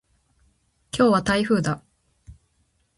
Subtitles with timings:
[0.91, 1.83] 今日は台風だ。